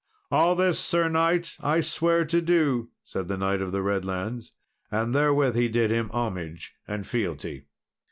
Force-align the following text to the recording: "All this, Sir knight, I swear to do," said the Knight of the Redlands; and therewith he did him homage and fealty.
"All 0.31 0.55
this, 0.55 0.79
Sir 0.79 1.09
knight, 1.09 1.55
I 1.61 1.79
swear 1.79 2.25
to 2.25 2.41
do," 2.41 2.89
said 3.03 3.27
the 3.27 3.37
Knight 3.37 3.61
of 3.61 3.71
the 3.71 3.83
Redlands; 3.83 4.51
and 4.89 5.13
therewith 5.13 5.55
he 5.55 5.67
did 5.69 5.91
him 5.91 6.09
homage 6.09 6.73
and 6.87 7.05
fealty. 7.05 7.67